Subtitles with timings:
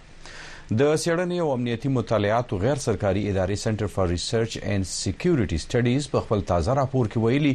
[0.71, 6.21] د سیړنې او امنیتي مطالعاتو غیر سرکاري ادارې سنټر فار ریسرچ اینڈ سکیورټي سټډیز په
[6.27, 7.55] خپل تازه راپور کې ویلي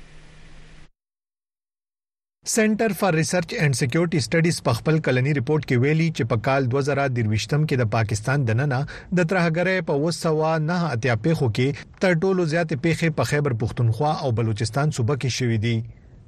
[2.54, 6.62] سنټر فار ریسرچ اینڈ سکیورټي سټډیز په خپل کلنی ریپورت کې ویلي چې په کال
[6.74, 8.78] 2023م کې د پاکستان د نننه
[9.18, 14.12] د ترهګرۍ په وسوا نه اتیا پیښو کې تر ټولو زیات پیښې په خیبر پښتونخوا
[14.26, 15.76] او بلوچستان صوبه کې شوې دي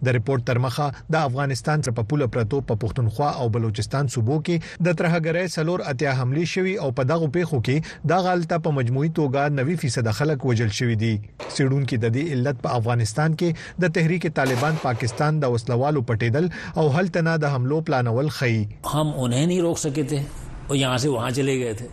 [0.06, 4.36] د ریپورت تر مخه د افغانستان څخه په پوله پرتو په پښتونخوا او بلوچستان صوبو
[4.48, 8.70] کې د ترهګرۍ سلور اتیا حمله شوی او په دغه پیښو کې د غلطه په
[8.78, 11.12] مجموعي توګه 90% خلک وجل شوی دي
[11.56, 16.46] سیډونکو د دې علت په افغانستان کې د تحریک طالبان پاکستان د وسلوالو پټېدل
[16.80, 18.54] او هلتنه د حملو پلانول خي
[18.94, 20.22] هم اونې نه روک سکتے
[20.68, 21.86] او یہاں سے وہاں چلے گئے تھے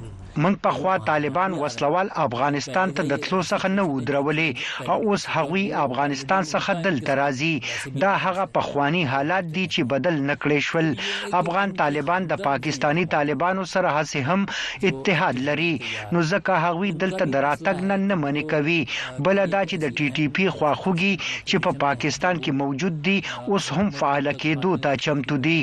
[0.44, 5.24] موږ په خوا طالبان وسلوال افغانستان ته د تلو څخه نه و درولې او اوس
[5.36, 7.56] هغوی افغانستان څخه دلته راځي
[8.04, 10.88] دا هغه پخوانی حالات دي چې بدل نکړې شول
[11.42, 14.46] افغان طالبان د پاکستانی طالبانو سره هڅه هم
[14.90, 15.74] اتحاد لري
[16.12, 18.80] نو ځکه هغوی دلته دراتګ نه نه منې کوي
[19.28, 21.14] بل دا چې د ټي ټي پی خواخوږي
[21.50, 23.18] چې په پا پاکستان کې موجود دي
[23.52, 25.60] اوس هم فعال کېدو ته چمتو دي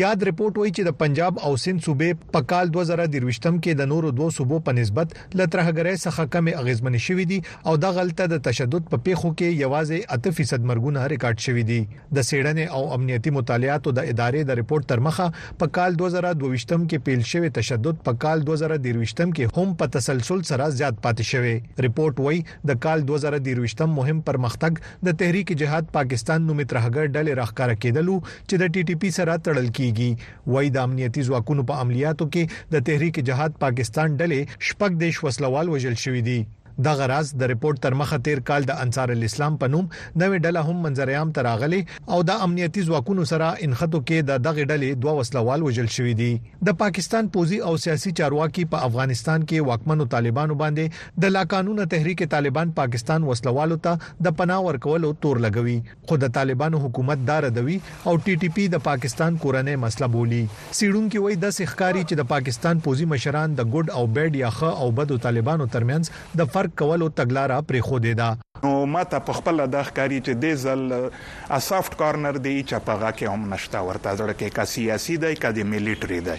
[0.00, 4.12] یاد رپورت وایي چې د پنجاب او سند صوبې په کال 2023م کې د نورو
[4.20, 7.40] دوه صوبو په نسبت ل ترهګرۍ څخه کم اغیزمن شوې دي
[7.72, 11.80] او د غلطه د تشدد په پیښو کې یوازې 8% مرګونه ریکارډ شوې دي
[12.18, 17.04] د سیډنې او امنیتي مطالعاتو د ادارې د رپورت تر مخه په کال 2022م کې
[17.10, 21.52] پیل شوی تشدد تشدد په کال 2023م کې هم په تسلسل سره زیات پاتې شوی
[21.86, 27.78] ریپورت وایي د کال 2023م مهم پرمختګ د تحریک جهاد پاکستان نومې ترهګر ډلې راخکاره
[27.84, 32.30] کېدلو چې د ټي ټي پی سره تړل کیږي وایي د امنیتي ځواکونو په عملیاتو
[32.36, 36.38] کې د تحریک جهاد پاکستان ډلې شپږ دیش وسلوال وژل شوې دي
[36.86, 39.86] دغه راز د ریپورت تر مخه تیر کال د انصار الاسلام په نوم
[40.22, 41.80] نوې ډله هم منځريام تراغلي
[42.16, 46.30] او د امنیتي ځواکونو سره انخطو کې د دغه ډلې دوه وسلوال وجل شوې دي
[46.70, 51.88] د پاکستان پوزي او سیاسي چارواکي په افغانستان کې واکمنو طالبانو باندې د لا قانونه
[51.96, 55.78] تحریک طالبان پاکستان وسلوالو ته د پناه ورکولو تور لګوي
[56.08, 60.42] خو د طالبانو حکومت دار دوي او ټي ټي پی د پاکستان کورنۍ مسله بولی
[60.46, 64.74] سیډونکو وای د سخکاری چې د پاکستان پوزي مشران د ګډ او بیډ یا خ
[64.84, 68.28] او بد طالبانو ترمنځ د فرق مرګ کولو تګلارې پرې خو دیدا
[68.62, 71.10] نو ماته په خپل د ښکاری چې د ځل
[71.56, 75.16] ا سافت کارنر دی چې په هغه کې هم نشتا ورته ځړ کې کا سیاسي
[75.24, 76.38] دی کا د ملټری دی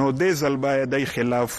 [0.00, 1.58] نو د ځل باید د خلاف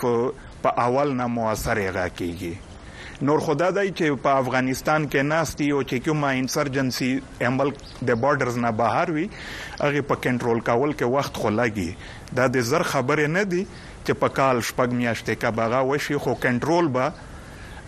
[0.65, 5.81] په اول نه موثره غا کیږي نور خدا دای چې په افغانستان کې ناشتي او
[5.83, 7.11] چې کومه انسرجنسي
[7.49, 7.73] عمل
[8.11, 12.87] د بارډرز نه بهر وي هغه په کنټرول کول کې وخت خلګي دا د زر
[12.93, 17.29] خبره نه دي چې په کال شپږ میاشتې کې باغه وشي خو کنټرول به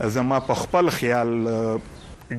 [0.02, 1.34] زما په خپل خیال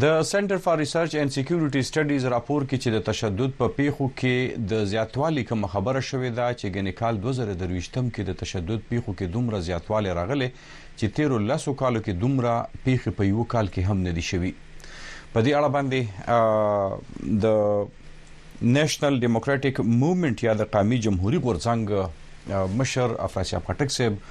[0.04, 4.64] د سنټر فار ریسرچ اینڈ سکیورټي سټډیز راپور کې چې د تشدد په پیښو کې
[4.72, 9.62] د زیاتوالي کوم خبره شوې ده چې ګنیکال 2023م کې د تشدد پیښو کې دومره
[9.68, 12.56] زیاتوالی راغله چې 13 لسو کالو کې دومره
[12.88, 17.58] پیښې په یو کال کې هم نه دي شوي په دې اړه باندې د
[17.88, 24.22] نېشنل ډیموکراټک موومېنټ یا د قومي جمهوریت غورځنګ مشر افراسیاب خټک صاحب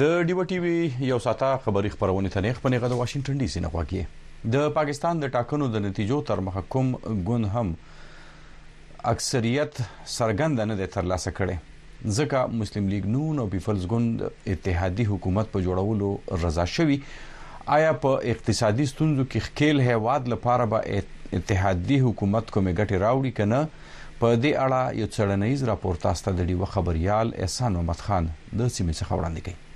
[0.00, 0.72] د ډیو ټي وی
[1.10, 5.20] یو ساته خبری خبرونه ته نه خپنه غو واشنگټن ډي سي نه خوږي د پاکستان
[5.22, 6.88] د ټاکنو د نتیجو تر محکم
[7.28, 7.70] ګوند هم
[9.12, 9.78] اکثریت
[10.16, 14.24] سرګند نه د ترلاسه کړي ځکه مسلم لیگ نون او پیپلز ګوند
[14.56, 16.98] اتحادي حکومت په جوړولو رضا شوی
[17.78, 23.62] آیا په اقتصادي ستونزو کې خکیل هواد لپاره به اتحادي حکومت کومه ګټه راوړي کنه
[24.24, 28.38] په دې اړه یو څرنويز راپور تاسو ته د ډیو خبريال احسان محمد خان د
[28.42, 29.66] سیمې څخه وړاندې کوي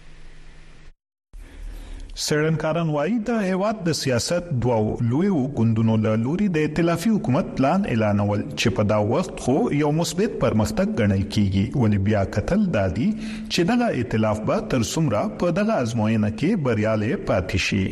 [2.20, 7.84] سړنکاران وایي د هیواد د سیاست دوه لویو ګوندونو له لوري د ائتلافي حکومت پلان
[7.92, 13.06] اعلانول چې په دا وخت خو یو مثبت پرمختګ ګڼل کیږي ولې بیا قتل دادی
[13.52, 17.84] چې دغه ائتلاف به تر څومره په دغه ازموینه کې بریالي پاتې شي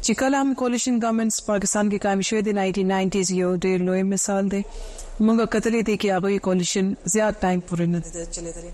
[0.06, 4.44] چې کله هم کولیشن ګورنمنټس پاکستان کې قائم شوه د 1990s یو ډېر لوی مثال
[4.54, 4.60] دی
[5.24, 7.98] موږ کتلې دي چې هغه کولیشن زیات ټایم پورې نه
[8.38, 8.70] چلے درې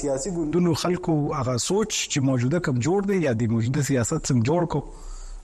[0.00, 4.38] سیاسي ګوندونو خلکو هغه سوچ چې موجوده کم جوړ دی یا د موجوده سیاست سم
[4.48, 4.80] جوړ کو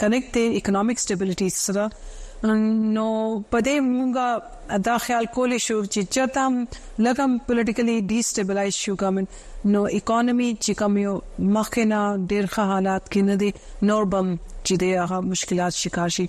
[0.01, 2.57] کنیکټ دی اکونومیک سټیبিলিټي سره
[2.97, 3.05] نو
[3.53, 9.15] په دې موږ دا خیال کولې شو چې چاته لکم پولیټیکلی ډیسټیبلایز شو کوم
[9.73, 11.13] نو اکانومي چې کوم یو
[11.57, 12.43] مخکنه ډېر
[12.73, 13.49] حالات کې نه دي
[13.91, 14.27] نور بم
[14.65, 16.25] چې د هغه مشکلات شکار شي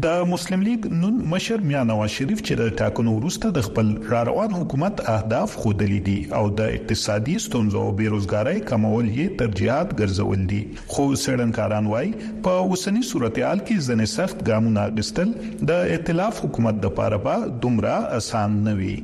[0.00, 4.52] د مسلم لیگ نون مشر میا نواز شریف چې د ټاکنو وروسته د خپل راروان
[4.58, 10.60] حکومت اهداف خودلې دي او د اقتصادي ستونزو او بیروزګارۍ کمول یې ترجیحات ګرځول دي
[10.94, 12.14] خو سړنکاران وای
[12.46, 15.36] په اوسنی صورتحال کې ځنې سخت ګامونه اخیستل
[15.72, 18.96] د ائتلاف حکومت د پاره به دومره اسان نه وي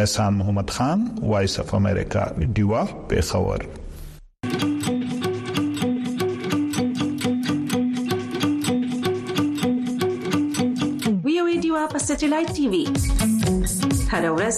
[0.00, 2.84] احسان محمد خان وایس اف امریکا ډیوا
[3.14, 3.68] په خبر
[12.00, 12.84] په سټلایټ ټي وي
[14.12, 14.56] هر ورځ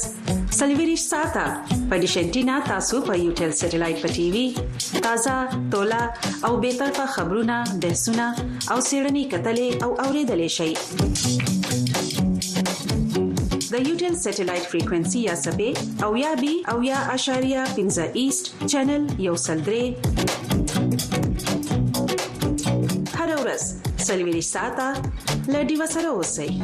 [0.59, 1.45] سلیویریش ساته
[1.89, 4.45] په دې شنټینا تاسو په یو ټل سټلایټ په ټي وي
[5.07, 5.35] تازه
[5.75, 6.01] ټولا
[6.49, 7.57] او به تر په خبرونه
[7.87, 8.27] ده سونه
[8.75, 10.71] او سیرني کتلې او اوریدلې شي
[13.73, 15.71] د یوټل سټلایټ فریکوئنسي یا سبې
[16.07, 19.85] او یا بي او یا اشاریه پنځه ایست چینل یو سل درې
[23.21, 23.63] هر ورځ
[24.13, 24.87] سلوي ساته
[25.53, 26.57] لډي وسره اوسئ د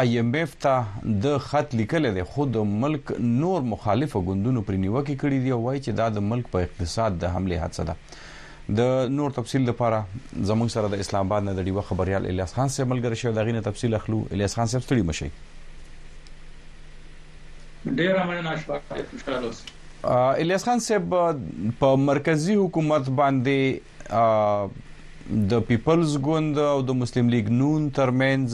[0.00, 0.82] آی ایم ایف ته
[1.24, 5.80] د خط لیکل د خود ملک نور مخالفه غوندونو پر نیوکه کړې دی او وایي
[5.86, 7.94] چې دا د ملک په اقتصاد د حمله حادثه ده
[8.78, 12.68] د نور تفصيل لپاره زموږ سره د اسلام آباد نه د ډیو خبريال الیاس خان
[12.76, 15.28] سره ملګری شو دا غینه تفصيل اخلو الیاس خان سره ستړي مشي
[17.98, 19.64] ډیر مننه شپه خوشاله اوسئ
[20.46, 21.26] الیاس خان سره
[21.82, 28.48] په مرکزی حکومت باندې د پیپلز ګوند او د مسلم لیگ نون ترمنځ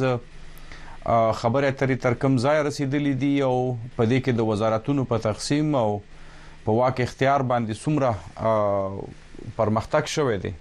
[1.11, 3.53] خبره اترې تر کوم ځای رسیدلې دي او
[3.99, 5.91] په دې کې د وزارتونو په تقسیم او
[6.65, 8.11] په واک اختیار باندې څومره
[9.61, 10.53] پرمختګ شوې دي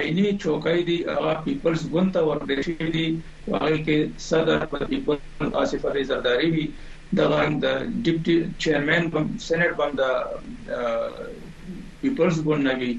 [0.00, 3.06] عیني چوکۍ دي هغه پیپلز ګوند ته ورډې شوې دي
[3.54, 3.96] هغه کې
[4.30, 5.16] صدر په پیپل
[5.64, 6.66] آصف علي زرداری وی
[7.18, 7.20] د
[8.04, 10.82] ډیپټي چیرمن په سېنات باندې
[12.00, 12.90] پیپلز ګوند نوي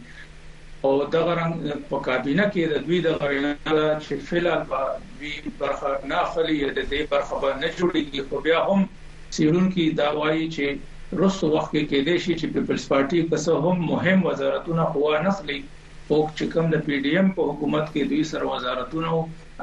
[0.85, 1.51] او دا غران
[1.91, 3.51] په کابینه کې د دوی د غوښتنه
[4.03, 4.79] چې فعلال په
[5.19, 8.81] دوی برخه نه خلی د دې برخه باندې جوړیږي خو بیا هم
[9.37, 10.65] سیرون کې دا وایي چې
[11.21, 15.59] روس وخت کې کې د شي چې پیپلز پارټي کسه هم مهم وزارتونه هوا نخلي
[16.11, 19.11] او چې کوم د پی ډی ایم په حکومت کې دوی سر وزارتونه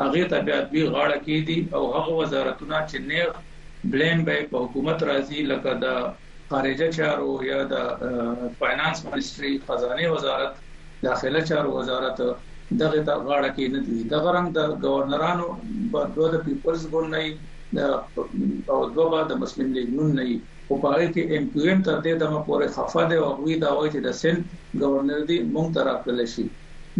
[0.02, 3.22] هغه ته بیا دوی غاړه کې دي او هغه وزارتونه چې نه
[3.84, 5.86] بلین به په حکومت راځي لکه د
[6.50, 7.74] خارجه چارو یا د
[8.58, 10.52] فینانس منسټری خزانه وزارت
[11.06, 12.18] داخله چارو وزارت
[12.80, 15.46] دغه د غاړه کې نه دي دغه رنګ د گورنرانو
[15.92, 17.14] په دوه د پیپلز ګوند
[17.76, 17.86] نه
[18.72, 20.24] او دوه د مسلم لیگ نون نه
[20.68, 23.54] او په اړه کې ایم کیو ایم تر دې دمه پورې خفه ده او وی
[23.64, 24.42] دا وایي چې د سند
[24.82, 26.46] گورنر دی مونږ تر خپل شي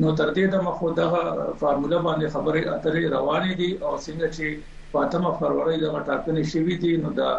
[0.00, 1.20] نو تر دې دمه خو دغه
[1.60, 4.46] فارموله باندې خبرې اترې روانې دي او څنګه چې
[4.94, 7.30] فاطمه فروری د ټاکنې شوې دي نو دا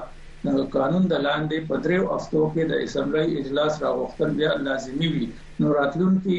[0.77, 5.25] قانون د لاندې پدریو افتو کې د اسمبلی اجلاس راغوښتل بیا لازمی وي
[5.59, 6.37] نو راتلونکي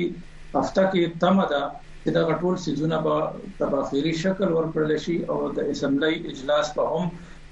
[0.57, 1.63] هفته کې تمه ده
[2.03, 3.15] چې دا ټول سيزونه په
[3.63, 7.07] تباخيري شکل ورکړل شي او د اسمبلی اجلاس په هم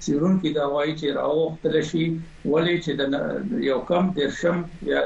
[0.05, 2.05] سیرون کې دا وایي چې راوختل شي
[2.51, 3.03] ولې چې د
[3.69, 4.57] یو کم درشم
[4.93, 5.01] یا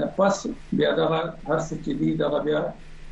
[0.00, 0.36] نفس
[0.78, 2.60] بیا دا هر څه چې دی دا بیا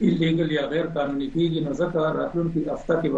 [0.04, 3.10] ایلیګل یا غیر قانوني کیږي نو ځکه راتلونکي هفته کې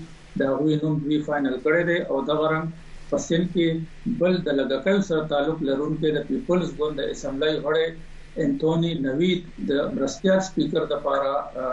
[0.43, 5.05] دا وی نوم دوی فائنل کړی دی او د غرنګ پسند کې بل د لګکل
[5.11, 8.07] سره تعلق لرونکو د پیپلز ګوند د اسمبلی غړي
[8.45, 11.71] انټونی نوید د مرستیا سپیکر د لپاره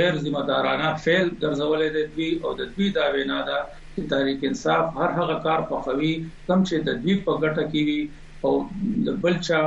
[0.00, 3.58] غیر ځمدارانه فعل ګرځولې د دوی او د دوی دا وینا ده
[3.96, 6.12] چې تاریخ انصاف هر هغه کار پخوي
[6.48, 8.00] کم چې د دوی په ګټه کې وي
[8.44, 8.52] او
[9.06, 9.62] د بلچا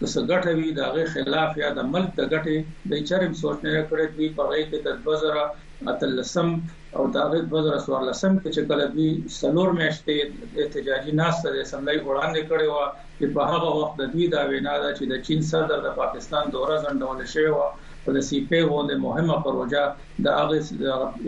[0.00, 2.56] د سګټه وی دغه خلاف یا د ملک د ګټه
[2.90, 5.44] د چرم سوچ نه کړی دوی په غوې کې د وزرا
[5.92, 6.48] اتلسم
[6.96, 10.14] او دغه وزرا سوال لسم کې چې کله دوی سلور میشته
[10.62, 12.76] احتجاجي ناشته د سملای وړاندې کړي و
[13.18, 16.44] چې په هغه وخت د دوی دا وینا ده چې د چین صدر د پاکستان
[16.56, 17.58] دوره ځندول شوی و
[18.04, 19.82] په د سی پی و د مهمه پروژه
[20.24, 20.56] د هغه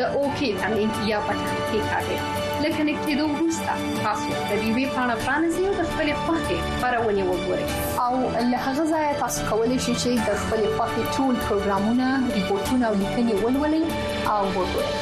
[0.00, 2.18] د اوکی ثنې یا پټ کې ښاګي
[2.64, 3.72] له کنیکټ کېدو وروسته
[4.04, 7.64] تاسو د ویبي پاڼه پرانیزئ او د خپلې خوښې خبرونه وګورئ
[8.04, 8.12] او
[8.52, 13.42] له هغه ځایه تاسو کولی شئ چې د خپلې خوښې ټول پروګرامونه ریپورتونه او لیکنې
[13.42, 13.82] ولولئ
[14.36, 14.94] او وګورئ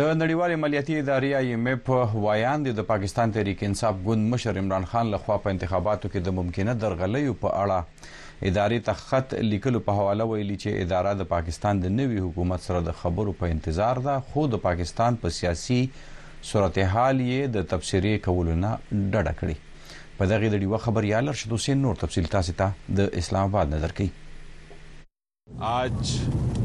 [0.00, 4.90] د نړیوال مالیاتي ادارې آی ایم ایف وایاندې د پاکستان تحریک انصاف ګوند مشر عمران
[4.92, 9.92] خان لخوا په انتخاباتو کې د ممکنه درغلې په اړه ادارې ته خط لیکلو په
[9.98, 14.14] حواله ویلي چې اداره د پاکستان د نوي حکومت سره د خبرو په انتظار ده
[14.30, 15.78] خو د پاکستان په سیاسي
[16.50, 18.70] صورتحال یې د تبصری کولو نه
[19.12, 19.56] ډډه کړې
[20.18, 23.48] په دغه دړي و خبر یا لر شدو سین نور تفصیل تاسو ته د اسلام
[23.50, 24.10] آباد نظر کوي
[25.62, 26.10] आज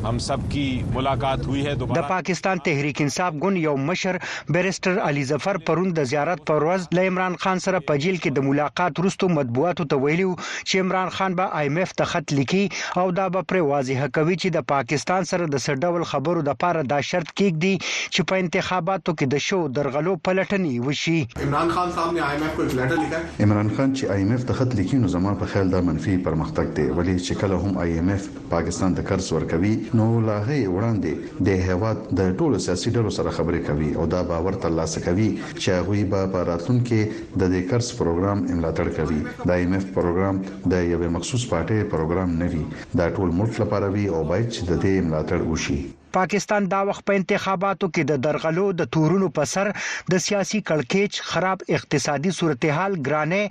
[0.04, 0.62] هم سب کی
[0.94, 4.18] ملاقات ہوئی ہے دوباره د پاکستان تحریک انصاف ګوند یو مشر
[4.58, 8.38] بیرستر علي ظفر پروند د زیارت پر ورځ ل عمران خان سره په جیل کې
[8.38, 12.62] د ملاقات وروسته مطبوعاتو ته ویلو چې عمران خان به ایم ایف ته خط لیکي
[13.02, 16.86] او دا به پر واضح کوي چې د پاکستان سره د سړډول خبرو د پاره
[16.94, 22.18] دا شرط کېږدي چې په انتخاباتو کې د شو درغلو پلټنې وشي عمران خان صاحب
[22.22, 25.04] نے ایم ایف کو ایک لیټر لیکا عمران خان چې ایم ایف ته خط لیکي
[25.06, 28.68] نو زموږ په خیال دا منفي پرمختګ دی ولی چې کله هم ایم ایف پاکستان
[28.69, 31.12] پاکستان ته قرض ورکوي نو لاغه وړاندې
[31.45, 35.29] د هیواد د ټولو سیاسي ډلو سره خبرې کوي او دا باور ترلاسه کوي
[35.62, 37.01] چې هغه به په راتلونکي
[37.39, 40.36] د دې قرض پروګرام املاتړ کوي د ایم ایف پروګرام
[40.71, 42.63] د یو مخصوص پارټي پروګرام نه وي
[42.99, 45.79] دا ټول ملک لپاره وي او باید چې د دې املاتړ وشي
[46.15, 49.69] پاکستان دا وخت په انتخاباتو کې د درغلو د تورونو په سر
[50.13, 53.41] د سیاسي کړکېچ خراب اقتصادي صورتحال ګرانه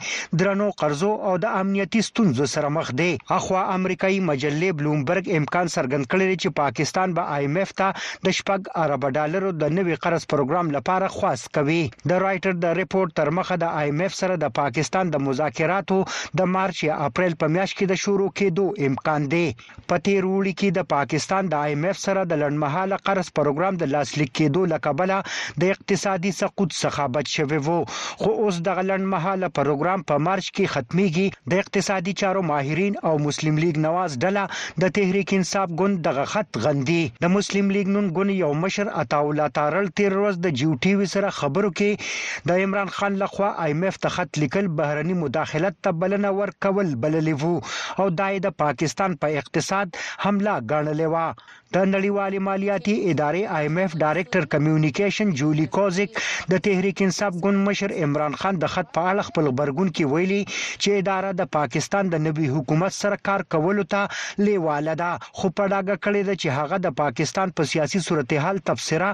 [0.43, 6.11] درنو قرضو او د امنیتي ستونزو سره مخ دی اخوا امریکایي مجلې بلومبرګ امکان څرګند
[6.15, 7.89] کړی چې پاکستان به ائی ایم ایف ته
[8.29, 13.17] د شپږ ارب ډالرو د نوي قرض پروګرام لپاره خواست کوي د رائټر د ریپورت
[13.23, 16.01] تر مخه د ائی ایم ایف سره د پاکستان د مذاکراتو
[16.43, 20.79] د مارچ یا اپریل په میاشت کې د شروع کېدو امکان دی پته وروړي کې
[20.81, 25.17] د پاکستان د ائی ایم ایف سره د لړمحاله قرض پروګرام د لاسلیک کېدو لکبله
[25.63, 27.79] د اقتصادي سقوط څخه بچ شوی وو
[28.23, 33.61] خو اوس د لړمحاله پروګرام په مارچ کې ختميږي د اقتصادي چارو ماهرین او مسلم
[33.65, 38.37] لیگ نواز ډله د تحریک انصاف ګوند دغه خط غندي د مسلم لیگ نون ګوند
[38.37, 42.65] یو مشر عطا الله تارل تیر ورځ د جیو ټي وی سره خبرو کې د
[42.67, 48.03] عمران خان لخوا ایم اف ته خط لیکل بهرني مداخلت ته بلنه ورکول بللې وو
[48.07, 53.65] او دای د پاکستان په پا اقتصاد حمله غاڼلې و د نړیوالې مالیاتي ادارې آی
[53.67, 56.11] ایم ایف ډایریکټر کمیونیکیشن جولی کوزیک
[56.53, 60.41] د تحریک انصاف ګوند مشر عمران خان د خط په اړه خپل خبرګون کې ویلي
[60.83, 64.03] چې اداره د پاکستان د نوي حکومت سره کار کول ته
[64.47, 69.09] لیواله ده خو په ډاګه کړی چې هغه د پاکستان په سیاسي صورتحال تبصره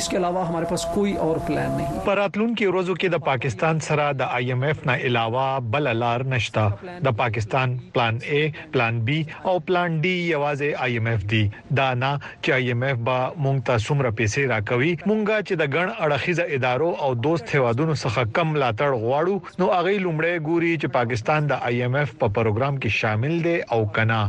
[0.00, 3.76] इसके अलावा हमारे पास कोई और प्लान नहीं पर اتلون کې ورځو کې د پاکستان
[3.88, 6.64] سره د آی ایم ایف نه علاوه بل لار نشتا
[7.08, 8.40] د پاکستان پلان A
[8.76, 11.42] پلان B او پلان D یوازې آی ایم ایف دی
[11.78, 12.10] دا نه
[12.42, 16.44] چې آی ایم ایف با مونږ ته څومره پیسې راکوي مونږه چې د ګڼ اړخیزه
[16.58, 21.66] ادارو او دوست هوادونو څخه کم لاټړ غواړو نو هغه لومړی ګوري چې پاکستان د
[21.72, 24.22] آی ایم ایف په پروګرام کې شامل دي او کنا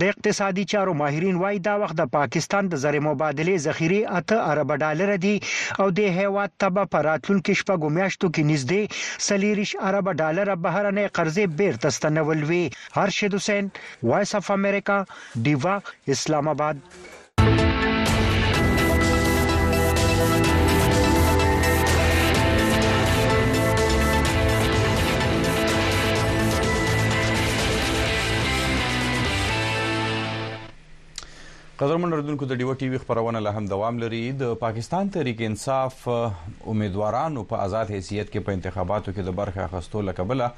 [0.00, 4.68] د اقتصادي چارو ماهرین وایي دا وخت د پاکستان د زر مبادله ذخیره اته ارب
[4.84, 5.34] ډالر دي
[5.82, 8.82] او د هیواد تبه پراتلونکو شپږو میاشتو کې نږدې
[9.28, 12.62] سلیریش ارب ډالر بهرنۍ قرضې بیرته ستنول وی
[12.98, 13.64] هرشد حسین
[14.10, 14.98] وایس اف امریکا
[15.48, 15.74] دیوا
[16.14, 16.76] اسلام آباد
[31.80, 35.98] قدرمن اردوونکو د ډیو ټي وي خبرونه له هم دوام لري د پاکستان تحریک انصاف
[36.72, 40.48] امیدوارانو په آزاد حیثیت کې په انتخاباتو کې د برخه اخستو لکبله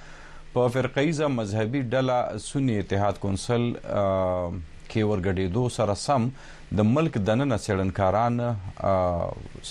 [0.55, 6.25] په فرقایزه مذهبي ډله سنی اتحاد کونسل کې ورګډېدو سره سم
[6.81, 8.41] د ملک دننه سړنکاران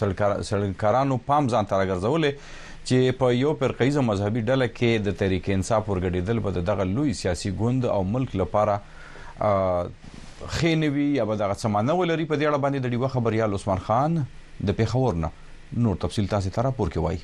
[0.01, 5.83] سړنکارانو پام ځان تر ګرځولې چې په یو فرقایزه مذهبي ډله کې د تحریک انصاف
[5.89, 8.79] ورګډېدل په دغه لوی سیاسي ګوند او ملک لپاره
[10.47, 14.11] خینوي یا به دغه سمانه ولري په دې اړه باندې د ډیوه خبريال عثمان خان
[14.67, 15.29] د پیښور نه
[15.83, 17.17] نور تفصیل تاسو ته راپور کوي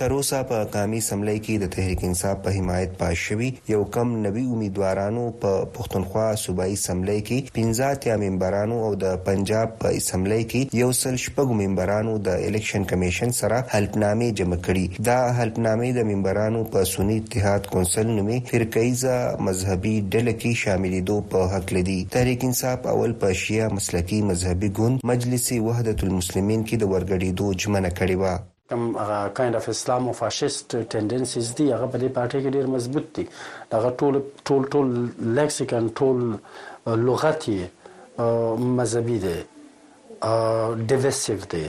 [0.00, 4.44] تروسه په قامي سملې کې د تحریک انصاف په حمایت پاش شوی یو کم نوي
[4.54, 10.62] امیدوارانو په پښتونخوا صوبایي سملې کې 15 تیا ممبرانو او د پنجاب په سملې کې
[10.82, 16.60] یو سل شپږ ممبرانو د الیکشن کمیشن سره حلفنامې جمع کړي دا حلفنامې د ممبرانو
[16.72, 19.16] په سنی اتحاد کونسل نومې فرقایزه
[19.50, 24.68] مذهبي ډله کې شاملې دوه په حق لدی تحریک انصاف اول په شیعه مسلکی مذهبي
[24.80, 28.34] ګوند مجلس وحدت المسلمین کې د ورګړې دوه جمعنه کړي و
[28.70, 32.66] کوم هغه کایند اف اسلام او فاشیست ټندنسیز دي هغه په دې پارټي کې ډیر
[32.74, 33.24] مضبوط دي
[33.72, 34.14] دغه ټول
[34.46, 34.88] ټول ټول
[35.38, 36.18] لیکسیکن ټول
[37.08, 37.62] لغت یې
[38.78, 39.36] مذهبي دی
[40.92, 41.60] ډیویسیو دی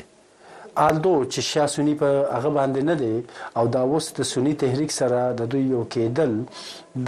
[0.87, 3.13] آلدو چې شیا سنی په هغه باندې نه دی
[3.59, 6.33] او دا اوس د سنی تحریک سره د دوی یو کېدل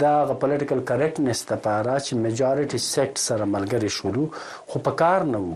[0.02, 4.18] دا غ پولیټیکل کریکټنس ته پاره چې میجارټي سیکټ سره ملګری شول
[4.68, 5.54] خو په کار نه وو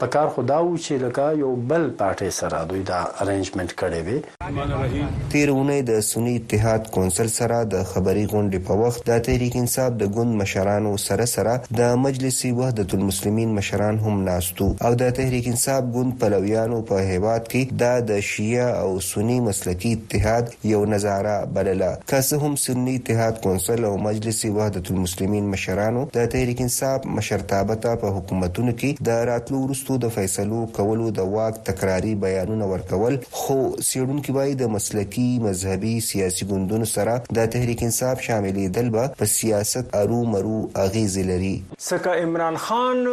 [0.00, 4.96] پکار خدا و چې لکه یو بل پارټي سره دوی دا ارنجمنت کړی وي
[5.34, 10.10] تیرونه د سنی اتحاد کونسل سره د خبري غونډې په وخت د تحریک انصاف د
[10.16, 15.88] ګوند مشرانو سره سره د مجلس وحدت المسلمین مشران هم ناستو او د تحریک انصاف
[15.96, 21.90] ګوند پلویانو په هیواد کې دا د شیعه او سنی مسلکی اتحاد یو نظاره بلله
[22.04, 27.80] که څه هم سنی اتحاد کونسل او مجلس وحدت المسلمین مشرانو د تحریک انصاف مشرتابه
[27.88, 32.66] ته په حکومتونو کې د رات راتلو وروسته د فیصلو کولو د واک تکراری بیانونه
[32.70, 39.06] ورکول خو سیړونکو باید د مسلکی مذهبي سیاسي ګوندونو سره د تحریک انصاف شاملې دلبه
[39.22, 40.56] په سیاست ارو مرو
[40.86, 41.52] اغیز لري
[41.90, 43.06] سکه عمران خان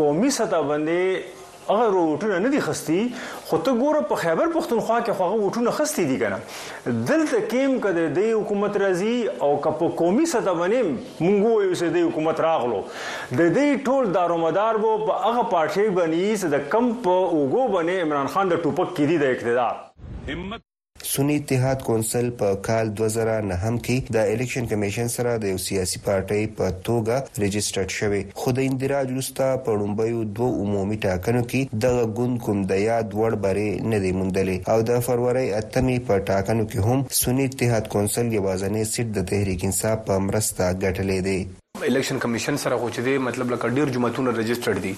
[0.00, 2.98] قومي سطح باندې هغه روټونه نه دي خستی
[3.48, 7.76] خو ته ګوره په خیبر پښتونخوا کې خو هغه وټونه خستی دي کنه دلته کېم
[7.86, 12.82] کده د حکومت راځي او کپو قومي سطح باندې مونږ یو سه د حکومت راغلو
[12.82, 18.34] د دې ټول دارومدار وو په هغه پاټې باندې د کم په اوګو باندې عمران
[18.36, 19.80] خان د ټوپک کې دي د اقتدار
[20.34, 20.68] همت
[21.04, 26.44] سنی اتحاد کونسل په کال 2009 کې د الیکشن کمیشن سره د یو سیاسي پارټۍ
[26.60, 31.98] په توګه ريجستره شوې خو د اندرا جلوستا په لومبیو دوه عمومي ټاکنو کې د
[32.18, 36.68] غون کوم د یاد وړ بره نه دی موندلې او د فروری اتمې په ټاکنو
[36.70, 42.24] کې هم سنی اتحاد کونسل یوازنې سیټ د تحریک انصاف په مرسته ګټلې دی الیکشن
[42.28, 44.96] کمیشن سره غوښتي مطلب لکه ډیر جمعتون ريجستره دي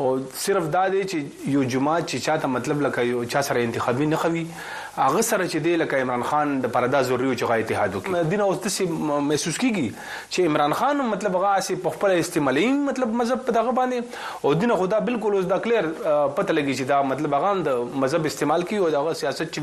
[0.00, 0.04] او
[0.40, 4.20] صرف دا دی چې یو جماعت چې چاته مطلب لکه یو چا سره انتخابي نه
[4.22, 8.30] خوي هغه سره چې دی لکه عمران خان د پردا ضروري چې غا اتحاد وکړي
[8.34, 13.14] دین اوس تاسو محسوس کیږي چې عمران خان مطلب هغه اسی په خپل استعمالي مطلب
[13.22, 17.02] مذهب په دغه باندې او دین خدا بالکل اوس د کلیر پته لګي چې دا
[17.12, 19.60] مطلب هغه د مذهب استعمال کوي او د سیاست چې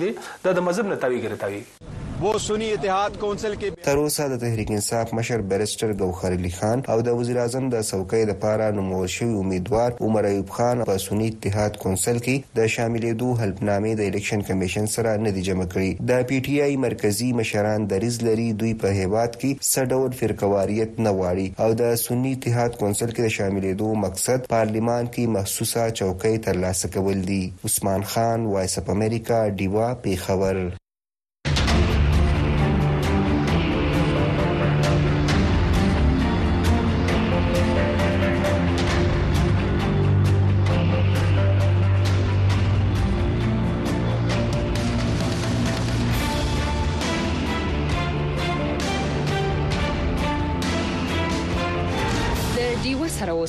[0.52, 4.72] دی د مذهب نه تاوی ګرځي وو سنی اتحاد کونسل کې تر اوسه د تحریک
[4.78, 9.06] انصاف مشر بیرستر ګوخر علي خان او د وزیر اعظم د څوکۍ د پاره نومول
[9.14, 14.10] شوی امیدوار عمر ایوب خان په سنی اتحاد کونسل کې د شاملې دوه حلفنامې د
[14.12, 18.50] الیکشن کمیشن سره نه دي جمع کړي د پی ټ آی مرکزی مشران دریز لري
[18.66, 23.36] دوی په هیواد کې سډول فرقواریت نه واړي او د سنی اتحاد کونسل کې د
[23.38, 29.42] شاملې دوه مقصد پارلمان کې مخصوصه چوکۍ ترلاسه کول دي عثمان خان وایس اپ امریکا
[29.64, 30.64] دیوا پیښور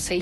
[0.00, 0.18] اوسئ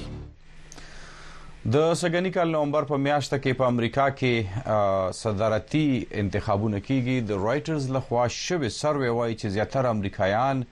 [1.74, 5.82] د سږنی کال نومبر په میاشت کې په امریکا کې صدارتي
[6.22, 10.62] انتخابونه کیږي د رائټرز لخوا شوه سروي وایي چې زیاتره امریکایان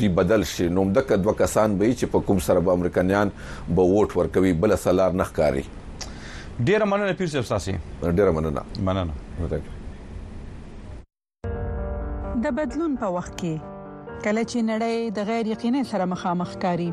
[0.03, 4.23] دی بدل شي نو دغه دوه کسان به چې په کوم سره امریکایان به ووټ
[4.23, 5.65] ورکوي بل څه لار نخکاری
[6.71, 8.63] ډیر مننه پیر صاحب تاسو ډیر مننه
[8.93, 9.13] مننه
[9.59, 13.72] د بدلون په وخت کې
[14.25, 16.83] کله چې نړۍ د غیر یقیني سره مخامخ کاری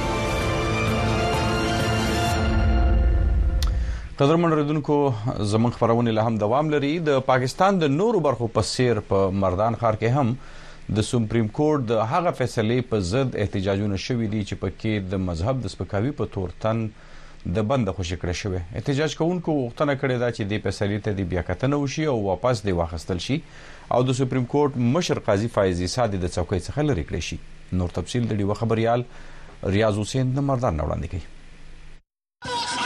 [4.21, 8.99] قدرمن رودونکو زمون خبرونه له هم دوام لري د پاکستان د نورو برخو په سیر
[9.11, 14.27] په مردان خار کې هم د سپریم کورټ د هغه فیصلې په ضد احتجاجونه شوې
[14.33, 16.83] دي چې پکې د مذهب د سپکاوي په تور تن
[17.57, 21.27] د بند خوشی کړی شوی احتجاج کوونکو وختونه کړی دا چې د فیصلې ته د
[21.33, 23.37] بیا کتنه وشي او واپس دی واخستل شي
[23.95, 27.97] او د سپریم کورټ مشر قاضي فایزي سادي د څوکۍ څخه لري کړی شي نور
[27.99, 29.05] تفصيل د دې خبريال
[29.79, 32.79] ریاض حسین د مردان وړاندې کوي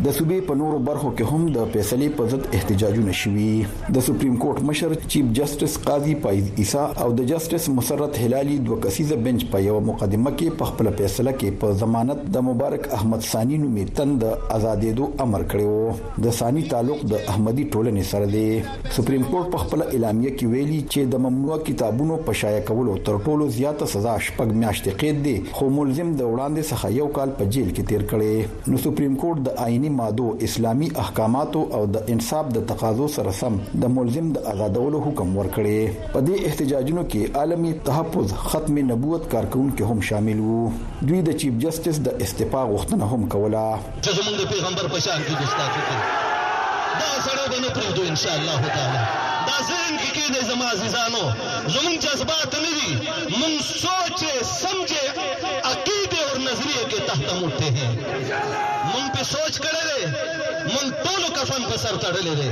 [0.04, 3.50] د صوبې په نورو برخو کې هم د فیصله په ضد احتجاجونه شوي
[3.98, 8.78] د سپریم کورټ مشر چیف جسټس قاضي پایز عیسا او د جسټس مسرت هلالي دوه
[8.86, 13.26] کسیزه بنچ په یو مقدمه کې په خپل فیصله کې په ضمانت د مبارک احمد
[13.34, 19.30] ثانی نومې تند آزادېدو امر کړو د ثانی تعلق د احمدي ټولنې سره دی سپریم
[19.30, 23.50] کورټ په خپل اعلامیه کې ویلي چې د ممنوع کتابونو په شایع کولو تر ټولو
[23.60, 27.72] زیاته سزا شپږ میاشتې قید دی خو ملزم د وړاندې څخه یو کال په جیل
[27.72, 32.64] کې تیر کړي نو سپریم کورټ د آئینی مادو اسلامي احکاماتو او د انصاف د
[32.72, 35.80] تقاضو سره سم د ملزم د آزادولو حکم ورکړي
[36.16, 40.60] په دې احتجاجونو کې عالمی تحفظ ختم نبوت کارکونکو هم شامل وو
[41.10, 43.68] دوی د چیف جسټس د استعفا غوښتنه هم کوله
[44.04, 45.82] چې زموږ د پیغمبر په شان کې دستاکه
[47.00, 49.02] دا سره به نه پرېږدو ان شاء الله تعالی
[49.50, 51.24] دا زین کې کې نه زما عزیزانو
[51.76, 52.90] زمون جذبات نه دي
[53.42, 55.32] من سوچه سمجھے
[55.72, 58.80] عقیدے اور نظریے کے تحت ہم اٹھے ہیں
[59.22, 60.00] باندې سوچ کړی دی
[60.74, 62.50] مونږ ټولو کفن په سر تړلی دی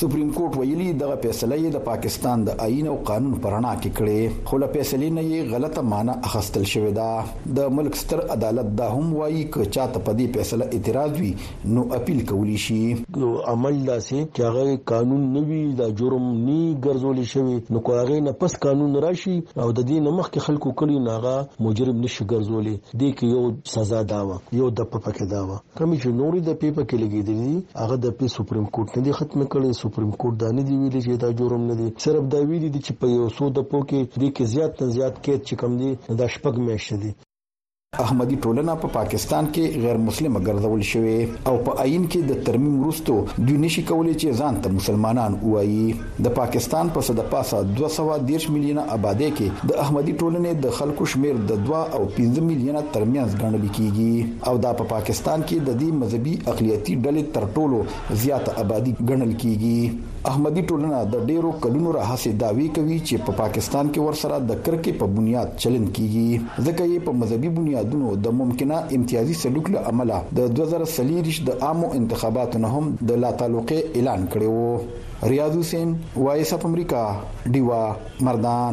[0.00, 4.44] سپریم کورټ ویلي دغه فیصله یې د پاکستان د آئین او قانون پرانا کې کړې
[4.50, 8.86] خو له فیصلې نه یې غلطه معنی اخستل شوې ده د ملک ستر عدالت دا
[8.92, 11.32] هم وایي چې چاته په دې فیصله اعتراض وي
[11.74, 12.76] نو اپیل کولی شي
[13.52, 16.56] عمل داسې چې هغه قانون نوي د جرم ني
[16.88, 21.08] ګرځول شوی نو کوغه نه پس قانون راشي او د دې مخ کې خلکو کړي
[21.10, 26.18] ناغه مجرم نشي ګرځولې دې کې یو سزا داوا یو د پپکه داوا کمی چې
[26.24, 30.10] نوري د پپکه لګې دي هغه د پی سپریم کورټ نه دي ختم کړي سپریم
[30.20, 32.92] کورټ دا نه دی ویلي چې دا جرم نه دی صرف دا ویلي دي چې
[32.98, 36.26] په یو سو د پوکې د کې زیات نه زیات کې چې کم دي دا
[36.34, 37.10] شپږ میاشتې دي
[38.00, 41.16] احمدی ټولنه په پا پاکستان کې غیر مسلمه ګرځول شوې
[41.50, 45.92] او په عین کې د ترمیم وروسته دوی نشي کولای چې ځان ته مسلمانان وایي
[46.26, 51.42] د پاکستان په پا صدپاسه 210 میلیون آبادی کې د احمدی ټولنې د خلکو شمیر
[51.52, 55.76] د 2 او 15 میلیون ترمیمز ګڼل کیږي او دا په پا پاکستان کې د
[55.84, 57.84] دې مذهبي اقلیتي ډلې تر ټولو
[58.24, 63.86] زیاته آبادی ګڼل کیږي احمدي ټولنه د ډیرو کلونو راهسي داوی کوي چې په پاکستان
[63.92, 68.76] کې ورسره د کرکې په بنیاد چلن کیږي ځکه یې په مذهبي بنیادونو د ممکنه
[69.00, 74.20] امتیازي سلوک له عمله د 2023 د عامو انتخاباتو نه هم د لا تعلقې اعلان
[74.32, 74.70] کړی وو
[75.34, 75.88] ریاض حسین
[76.24, 77.02] وایس اپ امریکا
[77.56, 77.80] دیوا
[78.28, 78.72] مردان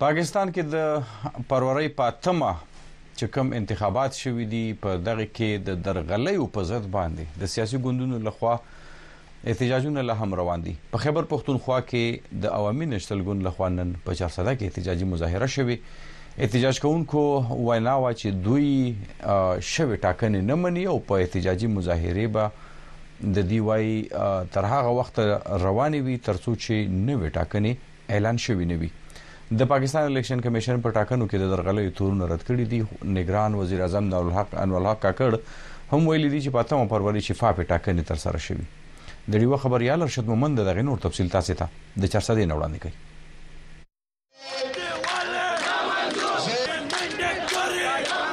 [0.00, 6.32] پاکستان کې د پروري پاتمه چې کوم انتخابات شوې دي په دغه کې د درغلې
[6.44, 11.28] او په ضد باندې د سیاسي ګوندونو لخوا احتجاجونه له هم روان دي په خبر
[11.32, 16.80] پښتونخوا کې د عوامي نشتل ګوند لخوا نن په 400 کې احتجاجي مظاهره شوه احتجاج
[16.86, 18.70] کوونکو ویناوه چې دوی
[19.72, 23.92] شوه ټاکنې نه مني او په احتجاجي مظاهره به د دی واي
[24.56, 28.90] تر هغه وخت روانې وي ترڅو چې نوې ټاکنې اعلان شوي نه وي
[29.58, 33.80] د پاکستان الیکشن کمیشن په ټاکنو کې د درغلې تورونه رد کړې دي نگران وزیر
[33.86, 35.36] اعظم نور الحق انور الحق کاکړ
[35.92, 40.30] هم ویلي دي چې پاتمه پروري شفاف ټاکنې تر سره شوې د ډیو خبريال ارشد
[40.34, 43.09] مومند دغه نور تفصیل تاسو ته د چرسدې نوړاندې کوي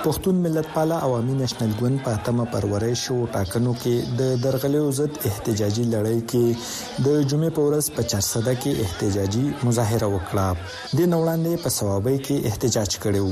[0.03, 5.13] پښتون ملت پاله عوامي نېشنل ګوند په تمه پرورې شو ټاکنو کې د درغلیو ضد
[5.29, 11.63] احتجاجي لړۍ کې د جمعې په ورځ په چرسده کې احتجاجي مظاهره وکړه د نوړاندې
[11.65, 13.27] په ثوابي کې احتجاج کړو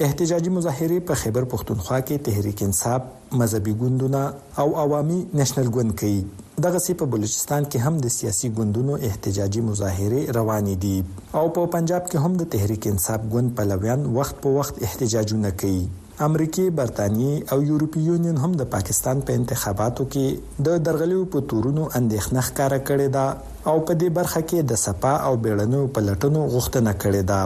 [0.06, 3.02] احتجاجي مظاهره په خیبر پښتونخوا کې تحریک انصاف
[3.40, 4.22] مذهبي ګوندونه
[4.62, 6.18] او عوامي نېشنل ګوند کوي
[6.66, 10.96] دغه سی په بلوچستان کې هم د سیاسي ګوندونو احتجاجي مظاهره روان دي
[11.40, 15.84] او په پنجاب کې هم د تحریک انصاف ګوند پلویان وخت په وخت احتجاجونه کوي
[16.24, 20.26] امریکای برتانیې او یورپی یونین هم د پاکستان په انتخاباتو کې
[20.68, 23.26] د درغلیو په تورونو اندېښنه ښکارا کړې ده
[23.72, 27.40] او په دې برخه کې د سپا او بیړنو پلټنو غوښتنه کړې ده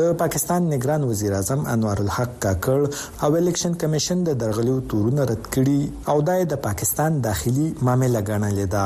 [0.00, 2.78] د پاکستان نگران وزیر اعظم انوار الحق کاکړ
[3.26, 5.80] او الیکشن کمیشن د درغلیو تورونه رد کړي
[6.14, 8.84] او دای د دا پاکستان داخلي معاملې ګڼلې ده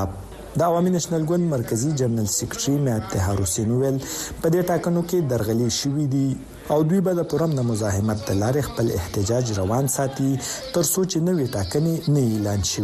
[0.59, 3.97] د عوامي نېشنل ګوند مرکزی جنرال سیکریټري مې اتحار حسین ویل
[4.41, 6.28] په دې ټاکنو کې درغلي شوې دي
[6.73, 10.31] او دوی به د تورم د مزاحمت د لارې خپل احتجاج روان ساتي
[10.75, 12.83] تر څو چې نوې ټاکنې نه اعلان شي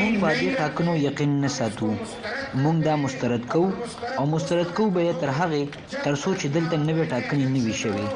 [0.00, 1.88] موږ باید ټاکنو یقین نه ساتو
[2.62, 3.70] موږ دا مسترد کوو
[4.18, 5.60] او مسترد کوو به تر هغه
[6.04, 8.06] تر څو چې دلته نوې ټاکنې نه وي شوي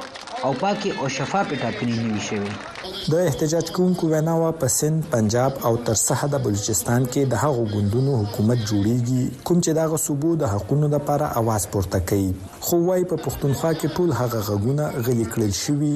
[0.47, 2.74] او پاکي او شفاف ټاکنې نیوي شوې
[3.12, 8.12] د احتجاج کوونکو ویناوه په سند پنجاب او تر سرحد بلوچستان کې د هغو ګوندونو
[8.20, 12.28] حکومت جوړیږي کوم چې دغه صوبو د حقونو لپاره आवाज پورته کوي
[12.66, 15.90] خو وايي په پښتونخوا کې ټول هغه غږونه غلي کړل شوي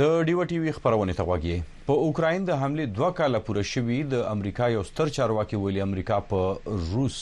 [0.01, 1.57] د ډیو ټي وی خبرونه ته وګورئ
[1.89, 6.21] په اوکرين د حمله دوه کاله پوره شوې د امریکا یو ستر چارواکي ویلي امریکا
[6.29, 7.17] په روس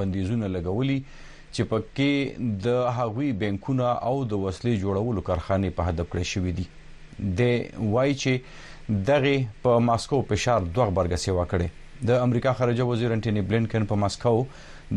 [0.00, 6.26] بندیزونه لګولي چې پکې د هاوی بانکونه او د وسلې جوړولو کارخانه په هدف کړې
[6.32, 12.54] شوې دي د وای چې دغه په ماسکو فشار دوه برګه سیوا کړي د امریکا
[12.60, 14.34] خارجه وزیر انټونی بلینکن په ماسکو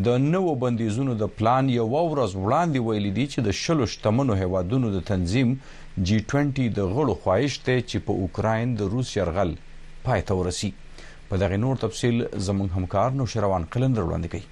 [0.06, 4.94] د نوو بندیزونو د پلان یو ورځ وړاندې ویلي دي چې د شلو شتمنو هوادونو
[4.98, 5.52] د تنظیم
[6.08, 9.50] جی 20 د غړو خواهش ته چې په اوکرين د روس يرغل
[10.06, 10.70] پای ته ورسی
[11.28, 12.16] په دغه نور تفصيل
[12.46, 14.46] زموږ همکار نو شروان قلندر وړاندې کوي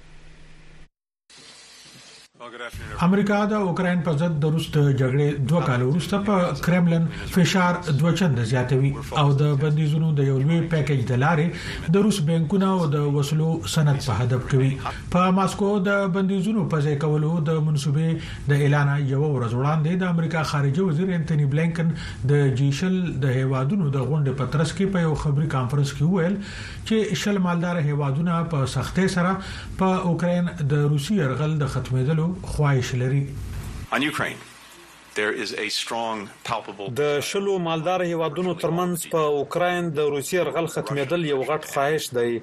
[3.01, 7.77] امریکا د اوکرين په ضد د روس د جګړې دوه کال وروسته په کرملن فشار
[7.99, 8.89] دوه چند زیاتوي
[9.21, 13.47] او د بندیزونو د یو لوی پیکیج د لارې د روس بانکونو او د وسلو
[13.75, 14.69] سند په هدف کوي
[15.15, 20.11] په ماسکو د بندیزونو په ځای کولو د منسوبې د اعلان یو ورځ وړاندې د
[20.15, 21.95] امریکا خارجه وزیر انټونی بلینکن
[22.33, 26.37] د جیشل د هیوادونو د غونډې په ترڅ کې په یو خبري کانفرنس کې وویل
[26.43, 29.35] چې شل مالدار هیوادونه په سختۍ سره
[29.83, 33.27] په اوکرين د روسي يرغل د ختمېدلو خوایش لري
[33.93, 34.39] On Ukraine.
[35.17, 42.39] د شلو مالدار هیوادونو ترمنځ په اوکرين د روسي غل ختمېدل یو غټ خواهش دی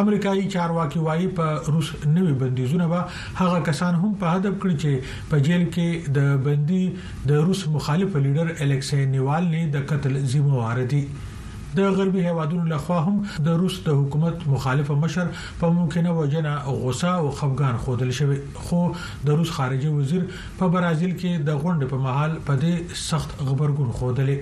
[0.00, 3.00] امریکایي چارواکي وایي په روس نوې بندیزونه به
[3.40, 6.84] هغه کسان هم په هدف کړی چې په جیل کې د بندي
[7.32, 11.02] د روس مخالف لیډر الکسي نیوال نه د قتل ذمہ وار دي
[11.76, 13.12] د غربي هیوادونو لخوا هم
[13.46, 15.26] د روس د حکومت مخالفه مشر
[15.60, 16.52] په ممکنه وجنه
[16.82, 18.80] غوسه او خفقان خودل شوی خو
[19.28, 20.24] د روس خارجه وزیر
[20.58, 22.74] په برازیل کې د غونډې په محل په دې
[23.08, 24.36] سخت خبرګون خودلې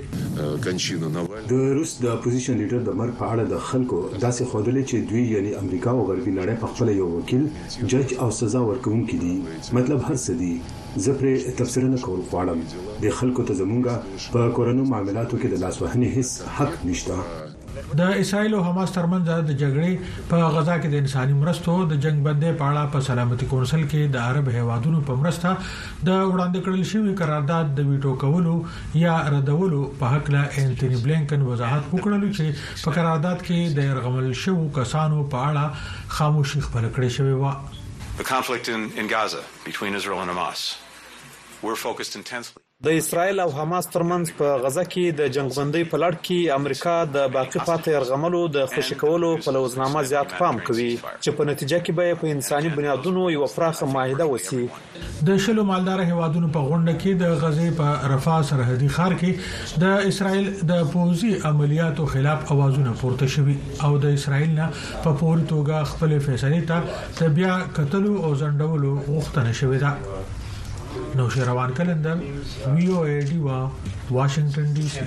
[1.54, 5.22] د روس د اپوزيشن لیډر د مرګ په اړه د خلکو داسې خودلې چې دوی
[5.38, 7.48] یعنی امریکا او غربي نړۍ په خپل یو وکیل
[7.94, 9.34] جج او سزا ورکوونکي دي
[9.80, 10.52] مطلب هر څه دي
[10.97, 12.62] زه پرې تفسیر نه کول غواړم
[13.03, 18.55] د خلکو ته زمونږه په کورونو معاملاتو کې د لاسوهنې هیڅ حق نشته د اسرایل
[18.57, 22.72] او حماس ترمنځ د جګړې په غزا کې د انساني مرستو د جنگ بندي په
[22.72, 25.55] اړه په سلامتي کونسل کې د عرب هیوادونو په مرسته
[26.09, 28.57] د وړاندې کړل شوی قرارداد د ویټو کولو
[29.07, 34.32] یا ردولو په حق لا انټونی بلینکن وضاحت وکړل چې په قرارداد کې د يرغمل
[34.47, 37.69] شوو کسانو په اړه خاموشي خبر کړې شوې و
[38.20, 40.76] the conflict in, in Gaza between Israel and Hamas.
[41.62, 42.62] We're focused intensely.
[42.86, 47.26] د اسرائیل او حماس ترمنځ په غزه کې د جنگبندۍ په لړ کې امریکا د
[47.34, 51.98] باقی پاتې ارغملو د خوشی کولو په لوزنامه زیات پام کوي چې په نتیجه کې
[51.98, 57.20] به په انساني بنیادونو یو فراخ معاهده وسی د شلو مالدار هوادونو په غونډه کې
[57.24, 63.28] د غزې په رفاه سرحدي خار کې د اسرائیل د پوزي عملیاتو خلاف اوازونه پورته
[63.38, 66.82] شوي او د اسرائیل نه په پوري توګه خپل فیصله
[67.22, 70.38] ته بیا قتل او ځنډولو غوښتنه شوې ده
[71.16, 72.16] नौशेरवान Qalandar
[72.76, 73.58] VOA diva
[74.16, 75.04] Washington DC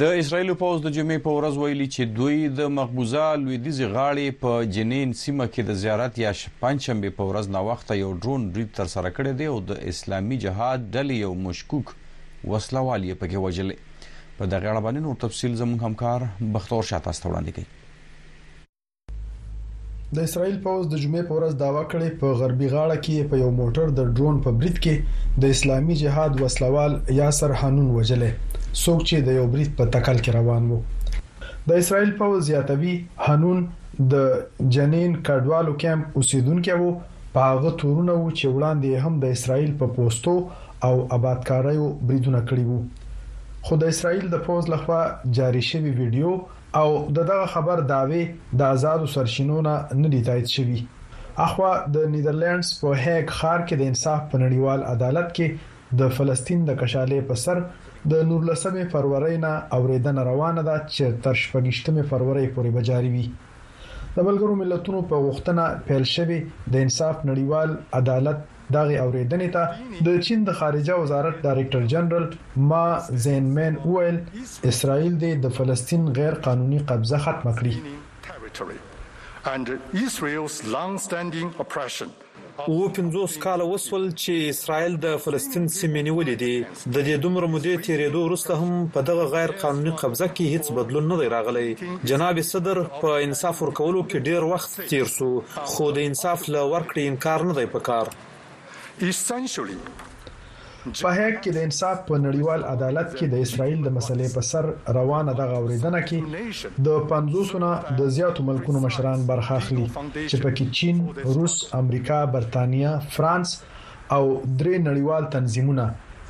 [0.00, 4.64] د اسرایل پوز د جمعې په ورځ ویلي چې دوی د مقبوضه لویدیز غاړې په
[4.76, 6.32] جنین سیمه کې د زیارت یا
[6.64, 10.38] پنځم په ورځ نه وخت یو ډرون ریډ تر سره کړی دی او د اسلامي
[10.44, 11.94] جهاد ډلې یو مشکوک
[12.50, 16.28] وسلوال یې پکې وجلې په دغه اړه باندې نور تفصيل زموږ همکار
[16.58, 17.85] بختور شاته ستوړاندې کوي
[20.14, 23.48] د اسرایل پوز د جمعې په ورځ داوا کړې په غربي غاړه کې په یو
[23.60, 25.02] موټر د ډرون په برید کې
[25.44, 28.30] د اسلامي جهاد وسلوال یاسر حنون وجلې
[28.82, 30.80] څوک چې د یو برید په تکل کې روان وو
[31.70, 32.94] د اسرایل پوز زیاتوي
[33.24, 33.66] حنون
[34.14, 34.28] د
[34.76, 36.90] جنین کډوالو کیمپ اوسیدونکو وو
[37.36, 40.36] په هغه تورونه وو چې وړاندې هم د اسرایل په پوسټو
[40.86, 42.80] او آبادکاریو بریدونه کړی وو
[43.68, 45.02] خو د اسرایل د پوز لخوا
[45.40, 46.30] جاری شوی ویډیو
[46.80, 48.22] او د دغه خبر داوی
[48.54, 50.78] د دا آزادو سرشینو نه ندی تایید شوی
[51.46, 55.46] اخوا د نیدرلندز په هیګ خار کې د انصاف په نړیوال عدالت کې
[56.00, 57.62] د فلسطین د کشالې په سر
[58.12, 64.18] د 19 فروری نه اوریدنه روانه ده چې تر 18 فروری پورې بجاری وي د
[64.28, 66.38] ملګرو ملتونو په غوښتنه پیل شوی
[66.74, 67.70] د انصاف نړیوال
[68.02, 68.44] عدالت
[68.74, 72.26] دغه اوریدنې ته د چین د خارجه وزارت ډایرکټر جنرال
[72.72, 72.82] ما
[73.26, 74.20] زینمن ویل
[74.72, 78.84] اسرائیل د فلسطین غیر قانوني قبضه ختم کړي
[79.48, 79.68] and
[80.04, 82.14] Israel's long-standing oppression
[82.62, 87.84] او پنځوس کال وسول چې اسرائیل د فلسطین سیمه نیولې دي د دې دومره مودې
[87.88, 91.66] تیرېدو وروسته هم په دغه غیر قانوني قبضه کې هیڅ بدلون نه دی راغلی
[92.12, 95.30] جناب صدر په انصاف ورکولو کې ډیر وخت تیر شو
[95.74, 98.12] خو د انصاف له ورکړې انکار نه دی پکار
[101.04, 104.64] په هک کې د انصاف په نړیوال عدالت کې د اسرایل د مسلې په سر
[104.98, 106.18] روانه دغه اوریدنه کې
[106.86, 109.86] د 500 نه د زیاتو ملکونو مشران برخه اخلي
[110.30, 110.96] چې پکې چین،
[111.40, 113.50] روس، امریکا، برتانیا، فرانس
[114.14, 114.24] او
[114.60, 115.84] درې نړیوال تنظیمونه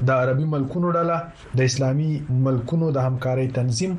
[0.08, 1.16] د عربي ملکونو ډله
[1.60, 2.12] د اسلامي
[2.48, 3.92] ملکونو د همکارۍ تنظیم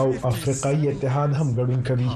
[0.00, 2.10] او افریقایي اتحاد هم ګډون کوي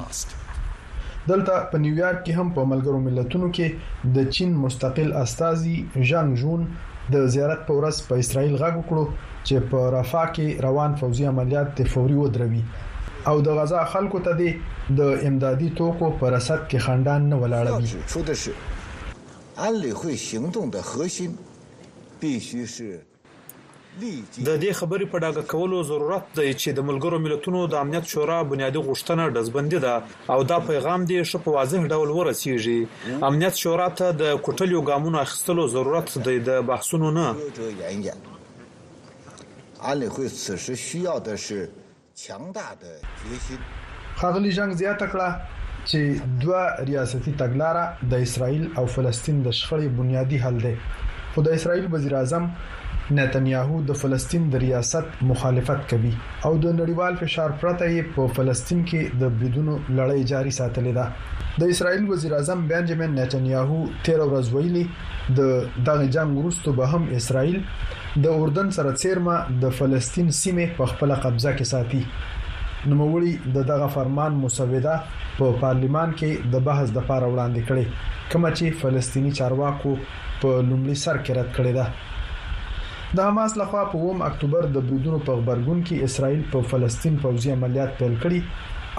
[1.29, 5.77] دلته په نیویارک کې هم په ملګرو ملتونو کې د چین مستقل استاذي
[6.11, 6.66] ژانګ جون
[7.14, 9.05] د زیارت په ورځ په اسرائیل غږ وکړو
[9.47, 12.62] چې په رفاه کې روان فوزي عملیات ته فوري ودروي
[13.33, 14.53] او د غزا خلکو ته
[15.01, 17.91] د امدادي توکو پر رسد کې خندان نه ولاړوي
[22.20, 22.87] 必须是。
[24.47, 28.81] د دې خبرې په ډاګه کولو ضرورت دی چې د ملګرو ملتونو د امنیت شورا بنیادی
[28.89, 29.93] غوښتنه ډزبندي ده
[30.35, 32.81] او دا پیغام دی چې په واضح ډول ورسیږي
[33.29, 37.27] امنیت شورا ته د کوټلیو ګامونو اخیستلو ضرورت دی د بحثونو نه
[39.89, 41.57] 安理会此时需要的是
[42.23, 42.85] 强大的
[43.25, 43.59] 决心。
[44.21, 45.29] خغلی جنگ زیاته کړه
[45.89, 46.01] چې
[46.43, 50.77] دوه ریاستي تګلارې د اسرایل او فلسطین د شخړې بنیادی حل دی
[51.35, 52.45] خو د اسرایل وزیر اعظم
[53.15, 56.11] نتنیاهو د فلسطین د ریاست مخالفت کوي
[56.45, 61.63] او د نړیوال فشار پرته یې په فلسطین کې د بریدونو لړۍ جاري ساتلې ده
[61.63, 63.77] د اسرایل وزیر اعظم بنجامین نتنیاهو
[64.09, 64.83] 13 ورځ ویلي
[65.41, 67.61] د دغه جنگ وروسته به هم اسرایل
[68.25, 73.87] د اردن سره څیرمه د فلسطین سیمه په خپل قبضه کې ساتي نوموړي د دغه
[73.99, 74.97] فرمان مسوده
[75.39, 79.97] په پا پارلیمان کې د بحث د لپاره وړاندې کړي کوم چې فلسطینی چارواکو
[80.43, 81.89] په لومړي سر کې رد کړی دی
[83.17, 87.53] د حماس لخوا په 1 اکتوبر د بریدونو په خبرګون کې اسرائیل په فلسطین پوځي
[87.55, 88.41] عملیات پیل کړي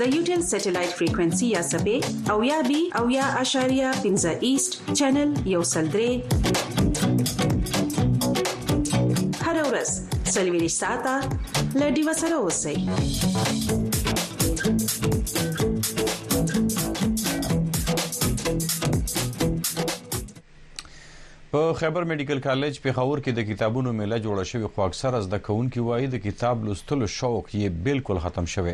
[0.00, 1.96] د یو ټل سټلایټ فریکوئنسي یا سبې
[2.34, 6.12] او یا بي او یا اشاریه 15 ایست چینل یو سلدري
[9.46, 9.88] هر ورځ
[10.36, 11.16] سلویریش ساته
[11.82, 12.78] لډي وسره اوسئ
[21.54, 25.40] په خیبر میډیکل کالج پیښور کې د کتابونو میله جوړه شوې خو اکثر از د
[25.48, 28.72] کونکو وایي د کتاب لوستلو شوق یې بالکل ختم شوی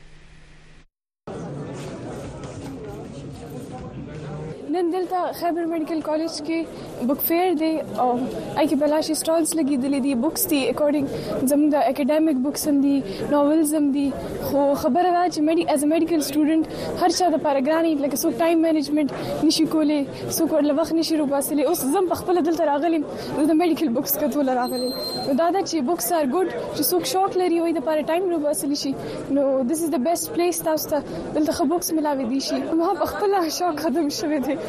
[4.76, 9.99] نن دلته خیبر میډیکل کالج کې بک فیر دی او اې کې بلاشي سټالز لګیدلې
[10.07, 12.95] دي بوکس دي اکورډینګ زموږ د اکیډمیک بوکس هم دي
[13.34, 14.03] ناولز هم دي
[14.47, 18.65] خو خبره ده چې مېډي از میډیکل سټوډنټ هر چا د پارګرانی لکه سو ټایم
[18.67, 19.09] منیجمنت
[19.47, 20.01] نشي کولی
[20.39, 24.53] سو کول وخت نشي روباسلی اوس زم په خپل دلته راغلی د میډیکل بوکس کتول
[24.59, 28.07] راغلی نو دا دا چې بوکس ار ګډ چې څوک شوق لري وي د پاره
[28.11, 28.93] ټایم روباسلی شي
[29.39, 33.11] نو دیس از د بیسټ پلیس تاسو ته دلته بوکس ملاوي دي شي ما په
[33.15, 34.59] خپل شوق قدم شوه دي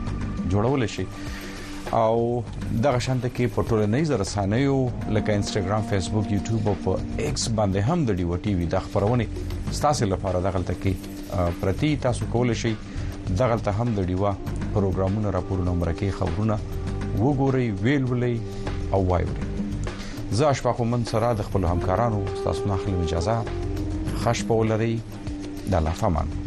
[0.51, 1.03] جوړول شي
[1.99, 2.21] او
[2.85, 4.77] دغه شانته کې په ټولنیزو رسنیو
[5.17, 9.75] لکه انستګرام فیسبوک یوټیوب او په ایکس باندې هم د ډیو ټي وی د خبرونه
[9.81, 12.73] ستاسو لپاره دغه تل کې پرتی تاسو کولای شئ
[13.43, 20.81] دغه ته هم د ډیوا پروګرامونو راپورونه مرکه خبرونه وګورئ ویلولې او وایو زه اشفاق
[20.95, 23.39] من سره د خپل همکارانو تاسو نه خل اجازه
[24.25, 24.91] خوش په ولري
[25.77, 26.37] د لافمان